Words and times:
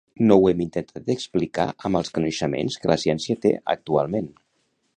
No 0.29 0.35
ho 0.37 0.45
hem 0.51 0.61
intentat 0.63 1.11
explicar 1.15 1.67
amb 1.89 1.99
els 1.99 2.09
coneixements 2.15 2.79
que 2.85 2.91
la 2.93 2.99
ciència 3.05 3.39
té 3.45 3.53
actualment. 3.75 4.35